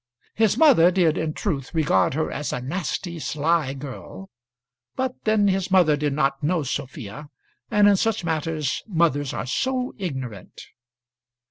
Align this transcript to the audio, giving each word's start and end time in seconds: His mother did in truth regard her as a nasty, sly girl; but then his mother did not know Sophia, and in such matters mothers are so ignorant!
His 0.33 0.57
mother 0.57 0.89
did 0.89 1.15
in 1.15 1.33
truth 1.35 1.75
regard 1.75 2.15
her 2.15 2.31
as 2.31 2.51
a 2.51 2.59
nasty, 2.59 3.19
sly 3.19 3.75
girl; 3.75 4.31
but 4.95 5.13
then 5.25 5.47
his 5.47 5.69
mother 5.69 5.95
did 5.95 6.13
not 6.13 6.41
know 6.41 6.63
Sophia, 6.63 7.27
and 7.69 7.87
in 7.87 7.97
such 7.97 8.23
matters 8.25 8.81
mothers 8.87 9.31
are 9.31 9.45
so 9.45 9.93
ignorant! 9.99 10.59